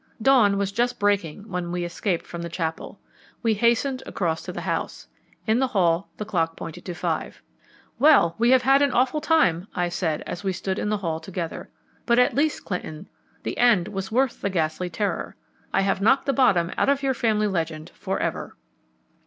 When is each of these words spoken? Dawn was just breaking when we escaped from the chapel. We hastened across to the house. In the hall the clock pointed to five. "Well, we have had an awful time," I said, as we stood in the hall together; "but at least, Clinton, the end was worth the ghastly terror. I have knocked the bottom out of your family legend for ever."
Dawn 0.19 0.57
was 0.57 0.71
just 0.71 0.97
breaking 0.97 1.47
when 1.47 1.71
we 1.71 1.83
escaped 1.83 2.25
from 2.25 2.41
the 2.41 2.49
chapel. 2.49 2.99
We 3.43 3.53
hastened 3.53 4.01
across 4.07 4.41
to 4.41 4.51
the 4.51 4.61
house. 4.61 5.07
In 5.45 5.59
the 5.59 5.67
hall 5.67 6.09
the 6.17 6.25
clock 6.25 6.57
pointed 6.57 6.85
to 6.85 6.95
five. 6.95 7.39
"Well, 7.99 8.33
we 8.39 8.49
have 8.49 8.63
had 8.63 8.81
an 8.81 8.89
awful 8.93 9.21
time," 9.21 9.67
I 9.75 9.89
said, 9.89 10.21
as 10.25 10.43
we 10.43 10.53
stood 10.53 10.79
in 10.79 10.89
the 10.89 10.97
hall 10.97 11.19
together; 11.19 11.69
"but 12.07 12.17
at 12.17 12.33
least, 12.33 12.65
Clinton, 12.65 13.09
the 13.43 13.55
end 13.59 13.89
was 13.89 14.11
worth 14.11 14.41
the 14.41 14.49
ghastly 14.49 14.89
terror. 14.89 15.35
I 15.71 15.81
have 15.81 16.01
knocked 16.01 16.25
the 16.25 16.33
bottom 16.33 16.71
out 16.79 16.89
of 16.89 17.03
your 17.03 17.13
family 17.13 17.45
legend 17.45 17.91
for 17.93 18.19
ever." 18.19 18.55